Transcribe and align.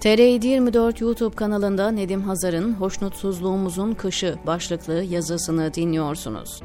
TR724 0.00 1.04
YouTube 1.04 1.36
kanalında 1.36 1.90
Nedim 1.90 2.22
Hazar'ın 2.22 2.72
Hoşnutsuzluğumuzun 2.72 3.92
Kışı 3.92 4.36
başlıklı 4.46 5.02
yazısını 5.02 5.74
dinliyorsunuz. 5.74 6.62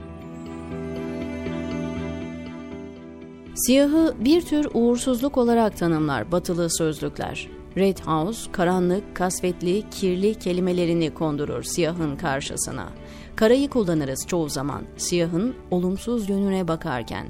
Siyahı 3.56 4.16
bir 4.20 4.42
tür 4.42 4.68
uğursuzluk 4.74 5.38
olarak 5.38 5.78
tanımlar 5.78 6.32
batılı 6.32 6.70
sözlükler. 6.70 7.48
Red 7.78 7.98
House, 8.00 8.52
karanlık, 8.52 9.16
kasvetli, 9.16 9.90
kirli 9.90 10.36
kelimelerini 10.36 11.14
kondurur 11.14 11.64
siyahın 11.64 12.16
karşısına. 12.16 12.90
Karayı 13.36 13.70
kullanırız 13.70 14.26
çoğu 14.28 14.50
zaman 14.50 14.82
siyahın 14.98 15.56
olumsuz 15.72 16.30
yönüne 16.30 16.68
bakarken. 16.68 17.28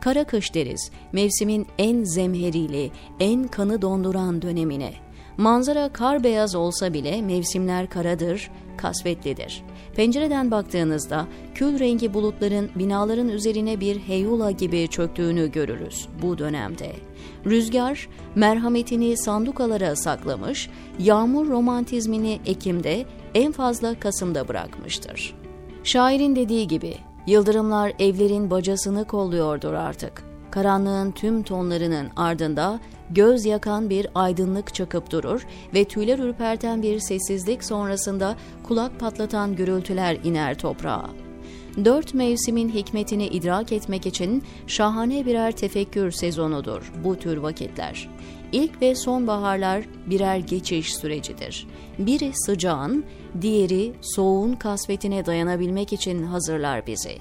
Kara 0.00 0.24
kış 0.24 0.54
deriz, 0.54 0.90
mevsimin 1.12 1.66
en 1.78 2.04
zemherili, 2.04 2.90
en 3.20 3.48
kanı 3.48 3.82
donduran 3.82 4.42
dönemine. 4.42 5.03
Manzara 5.38 5.88
kar 5.88 6.24
beyaz 6.24 6.54
olsa 6.54 6.92
bile 6.92 7.22
mevsimler 7.22 7.90
karadır, 7.90 8.50
kasvetlidir. 8.76 9.62
Pencereden 9.96 10.50
baktığınızda 10.50 11.26
kül 11.54 11.78
rengi 11.78 12.14
bulutların 12.14 12.70
binaların 12.74 13.28
üzerine 13.28 13.80
bir 13.80 13.98
heyula 13.98 14.50
gibi 14.50 14.88
çöktüğünü 14.88 15.52
görürüz 15.52 16.08
bu 16.22 16.38
dönemde. 16.38 16.92
Rüzgar 17.46 18.08
merhametini 18.34 19.16
sandukalara 19.16 19.96
saklamış, 19.96 20.70
yağmur 20.98 21.48
romantizmini 21.48 22.40
Ekim'de 22.46 23.04
en 23.34 23.52
fazla 23.52 24.00
Kasım'da 24.00 24.48
bırakmıştır. 24.48 25.34
Şairin 25.84 26.36
dediği 26.36 26.68
gibi 26.68 26.94
yıldırımlar 27.26 27.92
evlerin 27.98 28.50
bacasını 28.50 29.04
kolluyordur 29.04 29.72
artık. 29.72 30.33
Karanlığın 30.54 31.10
tüm 31.10 31.42
tonlarının 31.42 32.08
ardında 32.16 32.80
göz 33.10 33.44
yakan 33.44 33.90
bir 33.90 34.06
aydınlık 34.14 34.74
çakıp 34.74 35.10
durur 35.10 35.46
ve 35.74 35.84
tüyler 35.84 36.18
ürperten 36.18 36.82
bir 36.82 36.98
sessizlik 36.98 37.64
sonrasında 37.64 38.36
kulak 38.62 39.00
patlatan 39.00 39.56
gürültüler 39.56 40.18
iner 40.24 40.58
toprağa. 40.58 41.10
Dört 41.84 42.14
mevsimin 42.14 42.68
hikmetini 42.68 43.26
idrak 43.26 43.72
etmek 43.72 44.06
için 44.06 44.42
şahane 44.66 45.26
birer 45.26 45.52
tefekkür 45.52 46.10
sezonudur 46.10 46.92
bu 47.04 47.16
tür 47.16 47.36
vakitler. 47.36 48.08
İlk 48.54 48.82
ve 48.82 48.94
sonbaharlar 48.94 49.84
birer 50.06 50.36
geçiş 50.36 50.94
sürecidir. 50.94 51.66
Biri 51.98 52.32
sıcağın, 52.34 53.04
diğeri 53.40 53.92
soğuğun 54.00 54.52
kasvetine 54.52 55.26
dayanabilmek 55.26 55.92
için 55.92 56.22
hazırlar 56.22 56.86
bizi. 56.86 57.18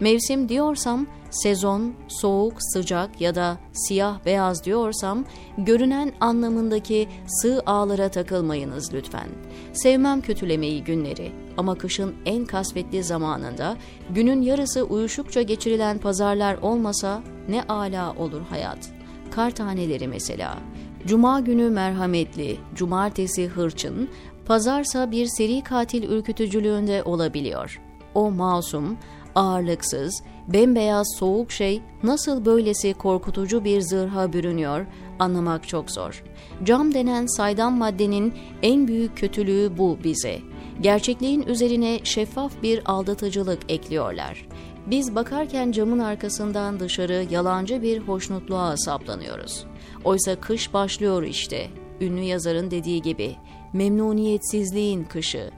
Mevsim 0.00 0.48
diyorsam 0.48 1.06
sezon, 1.30 1.94
soğuk, 2.08 2.54
sıcak 2.58 3.20
ya 3.20 3.34
da 3.34 3.58
siyah 3.72 4.24
beyaz 4.24 4.64
diyorsam 4.64 5.24
görünen 5.58 6.12
anlamındaki 6.20 7.08
sığ 7.26 7.62
ağlara 7.66 8.08
takılmayınız 8.08 8.94
lütfen. 8.94 9.28
Sevmem 9.72 10.20
kötülemeyi 10.20 10.84
günleri 10.84 11.32
ama 11.56 11.74
kışın 11.74 12.14
en 12.24 12.44
kasvetli 12.44 13.02
zamanında 13.02 13.76
günün 14.10 14.42
yarısı 14.42 14.82
uyuşukça 14.82 15.42
geçirilen 15.42 15.98
pazarlar 15.98 16.54
olmasa 16.54 17.22
ne 17.48 17.62
ala 17.62 18.12
olur 18.12 18.40
hayat. 18.50 18.95
Kar 19.36 19.50
taneleri 19.50 20.08
mesela. 20.08 20.58
Cuma 21.06 21.40
günü 21.40 21.70
merhametli, 21.70 22.56
cumartesi 22.74 23.46
hırçın, 23.46 24.08
pazarsa 24.46 25.10
bir 25.10 25.26
seri 25.26 25.62
katil 25.62 26.10
ürkütücülüğünde 26.10 27.02
olabiliyor. 27.02 27.80
O 28.14 28.30
masum, 28.30 28.96
ağırlıksız, 29.34 30.22
bembeyaz 30.48 31.06
soğuk 31.18 31.52
şey 31.52 31.82
nasıl 32.02 32.44
böylesi 32.44 32.94
korkutucu 32.94 33.64
bir 33.64 33.80
zırha 33.80 34.32
bürünüyor 34.32 34.86
anlamak 35.18 35.68
çok 35.68 35.90
zor. 35.90 36.24
Cam 36.64 36.94
denen 36.94 37.26
saydam 37.26 37.78
maddenin 37.78 38.34
en 38.62 38.88
büyük 38.88 39.18
kötülüğü 39.18 39.78
bu 39.78 39.98
bize. 40.04 40.38
Gerçekliğin 40.80 41.42
üzerine 41.42 42.00
şeffaf 42.04 42.62
bir 42.62 42.80
aldatıcılık 42.84 43.58
ekliyorlar. 43.68 44.46
Biz 44.86 45.14
bakarken 45.14 45.72
camın 45.72 45.98
arkasından 45.98 46.80
dışarı 46.80 47.26
yalancı 47.30 47.82
bir 47.82 47.98
hoşnutluğa 47.98 48.76
saplanıyoruz. 48.76 49.64
Oysa 50.04 50.36
kış 50.40 50.74
başlıyor 50.74 51.22
işte. 51.22 51.66
Ünlü 52.00 52.20
yazarın 52.20 52.70
dediği 52.70 53.02
gibi 53.02 53.36
memnuniyetsizliğin 53.72 55.04
kışı. 55.04 55.50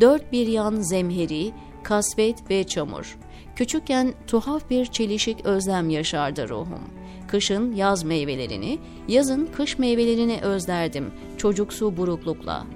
Dört 0.00 0.32
bir 0.32 0.46
yan 0.46 0.74
zemheri, 0.74 1.52
kasvet 1.82 2.50
ve 2.50 2.64
çamur. 2.64 3.18
Küçükken 3.56 4.14
tuhaf 4.26 4.70
bir 4.70 4.86
çelişik 4.86 5.46
özlem 5.46 5.90
yaşardı 5.90 6.48
ruhum. 6.48 6.82
Kışın 7.28 7.72
yaz 7.72 8.04
meyvelerini, 8.04 8.78
yazın 9.08 9.46
kış 9.46 9.78
meyvelerini 9.78 10.40
özlerdim 10.42 11.12
çocuksu 11.36 11.96
buruklukla. 11.96 12.66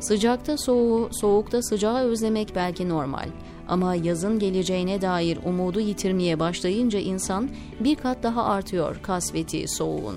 Sıcakta 0.00 0.58
soğuğu, 0.58 1.08
soğukta 1.12 1.62
sıcağı 1.62 1.98
özlemek 1.98 2.52
belki 2.54 2.88
normal. 2.88 3.28
Ama 3.68 3.94
yazın 3.94 4.38
geleceğine 4.38 5.00
dair 5.00 5.38
umudu 5.44 5.80
yitirmeye 5.80 6.40
başlayınca 6.40 6.98
insan 6.98 7.48
bir 7.80 7.94
kat 7.94 8.22
daha 8.22 8.44
artıyor 8.44 9.00
kasveti 9.02 9.68
soğuğun. 9.68 10.16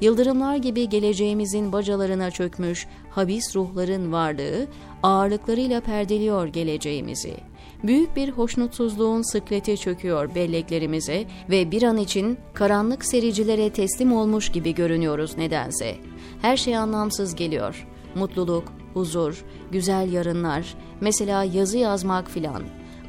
Yıldırımlar 0.00 0.56
gibi 0.56 0.88
geleceğimizin 0.88 1.72
bacalarına 1.72 2.30
çökmüş 2.30 2.86
habis 3.10 3.56
ruhların 3.56 4.12
varlığı 4.12 4.66
ağırlıklarıyla 5.02 5.80
perdeliyor 5.80 6.46
geleceğimizi. 6.46 7.34
Büyük 7.84 8.16
bir 8.16 8.30
hoşnutsuzluğun 8.30 9.22
sıkleti 9.22 9.76
çöküyor 9.76 10.34
belleklerimize 10.34 11.24
ve 11.50 11.70
bir 11.70 11.82
an 11.82 11.96
için 11.96 12.38
karanlık 12.54 13.04
sericilere 13.04 13.70
teslim 13.70 14.12
olmuş 14.12 14.48
gibi 14.48 14.74
görünüyoruz 14.74 15.38
nedense. 15.38 15.96
Her 16.42 16.56
şey 16.56 16.76
anlamsız 16.76 17.34
geliyor. 17.34 17.86
Mutluluk, 18.14 18.72
huzur, 18.94 19.44
güzel 19.72 20.12
yarınlar, 20.12 20.74
mesela 21.00 21.44
yazı 21.44 21.78
yazmak 21.78 22.30
filan. 22.30 22.62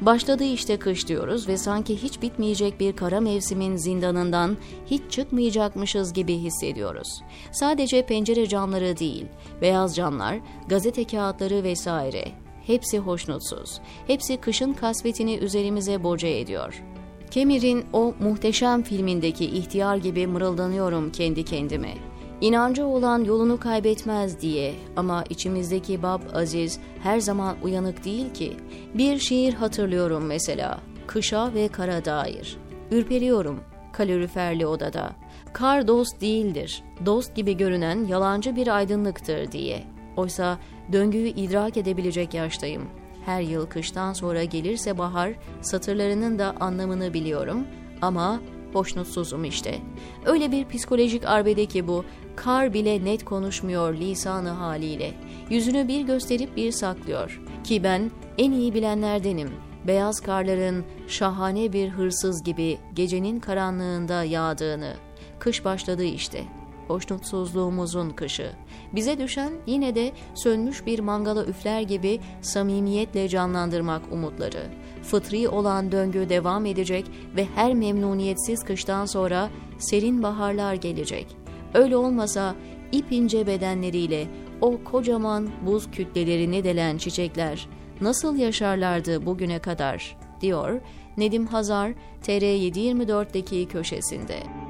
Başladı 0.06 0.44
işte 0.44 0.76
kış 0.76 1.08
diyoruz 1.08 1.48
ve 1.48 1.56
sanki 1.56 2.02
hiç 2.02 2.22
bitmeyecek 2.22 2.80
bir 2.80 2.96
kara 2.96 3.20
mevsimin 3.20 3.76
zindanından 3.76 4.56
hiç 4.86 5.02
çıkmayacakmışız 5.10 6.12
gibi 6.12 6.34
hissediyoruz. 6.34 7.22
Sadece 7.52 8.06
pencere 8.06 8.48
camları 8.48 8.98
değil, 8.98 9.26
beyaz 9.60 9.96
camlar, 9.96 10.38
gazete 10.68 11.04
kağıtları 11.04 11.62
vesaire. 11.62 12.24
Hepsi 12.66 12.98
hoşnutsuz. 12.98 13.80
Hepsi 14.06 14.36
kışın 14.36 14.72
kasvetini 14.72 15.36
üzerimize 15.36 16.04
boca 16.04 16.28
ediyor. 16.28 16.82
Kemir'in 17.30 17.84
o 17.92 18.14
muhteşem 18.20 18.82
filmindeki 18.82 19.44
ihtiyar 19.44 19.96
gibi 19.96 20.26
mırıldanıyorum 20.26 21.12
kendi 21.12 21.44
kendime. 21.44 21.94
İnancı 22.42 22.86
olan 22.86 23.24
yolunu 23.24 23.60
kaybetmez 23.60 24.40
diye 24.40 24.74
ama 24.96 25.24
içimizdeki 25.30 26.02
Bab 26.02 26.20
Aziz 26.34 26.80
her 27.02 27.20
zaman 27.20 27.56
uyanık 27.62 28.04
değil 28.04 28.34
ki. 28.34 28.56
Bir 28.94 29.18
şiir 29.18 29.54
hatırlıyorum 29.54 30.26
mesela. 30.26 30.80
Kışa 31.06 31.54
ve 31.54 31.68
kara 31.68 32.04
dair. 32.04 32.56
Ürperiyorum 32.90 33.60
kaloriferli 33.92 34.66
odada. 34.66 35.10
Kar 35.52 35.88
dost 35.88 36.20
değildir. 36.20 36.82
Dost 37.06 37.34
gibi 37.34 37.56
görünen 37.56 38.06
yalancı 38.06 38.56
bir 38.56 38.76
aydınlıktır 38.76 39.52
diye. 39.52 39.84
Oysa 40.16 40.58
döngüyü 40.92 41.28
idrak 41.28 41.76
edebilecek 41.76 42.34
yaştayım. 42.34 42.82
Her 43.24 43.40
yıl 43.40 43.66
kıştan 43.66 44.12
sonra 44.12 44.44
gelirse 44.44 44.98
bahar, 44.98 45.32
satırlarının 45.60 46.38
da 46.38 46.54
anlamını 46.60 47.14
biliyorum 47.14 47.66
ama 48.02 48.40
hoşnutsuzum 48.72 49.44
işte. 49.44 49.78
Öyle 50.26 50.52
bir 50.52 50.68
psikolojik 50.68 51.24
arbede 51.26 51.66
ki 51.66 51.88
bu, 51.88 52.04
kar 52.36 52.72
bile 52.72 53.04
net 53.04 53.24
konuşmuyor 53.24 53.94
lisanı 53.94 54.48
haliyle. 54.48 55.14
Yüzünü 55.50 55.88
bir 55.88 56.00
gösterip 56.00 56.56
bir 56.56 56.72
saklıyor. 56.72 57.40
Ki 57.64 57.84
ben 57.84 58.10
en 58.38 58.52
iyi 58.52 58.74
bilenlerdenim. 58.74 59.50
Beyaz 59.86 60.20
karların 60.20 60.84
şahane 61.08 61.72
bir 61.72 61.88
hırsız 61.88 62.42
gibi 62.42 62.78
gecenin 62.94 63.40
karanlığında 63.40 64.24
yağdığını. 64.24 64.94
Kış 65.38 65.64
başladı 65.64 66.04
işte.'' 66.04 66.62
hoşnutsuzluğumuzun 66.92 68.10
kışı. 68.10 68.50
Bize 68.92 69.18
düşen 69.18 69.52
yine 69.66 69.94
de 69.94 70.12
sönmüş 70.34 70.86
bir 70.86 70.98
mangala 70.98 71.44
üfler 71.44 71.80
gibi 71.80 72.20
samimiyetle 72.42 73.28
canlandırmak 73.28 74.02
umutları. 74.12 74.62
Fıtri 75.02 75.48
olan 75.48 75.92
döngü 75.92 76.28
devam 76.28 76.66
edecek 76.66 77.06
ve 77.36 77.46
her 77.54 77.74
memnuniyetsiz 77.74 78.64
kıştan 78.64 79.06
sonra 79.06 79.50
serin 79.78 80.22
baharlar 80.22 80.74
gelecek. 80.74 81.26
Öyle 81.74 81.96
olmasa 81.96 82.54
ip 82.92 83.12
ince 83.12 83.46
bedenleriyle 83.46 84.26
o 84.60 84.84
kocaman 84.84 85.50
buz 85.66 85.90
kütlelerini 85.90 86.64
delen 86.64 86.98
çiçekler 86.98 87.68
nasıl 88.00 88.36
yaşarlardı 88.36 89.26
bugüne 89.26 89.58
kadar, 89.58 90.16
diyor 90.40 90.80
Nedim 91.16 91.46
Hazar 91.46 91.92
TR724'deki 92.22 93.68
köşesinde. 93.68 94.61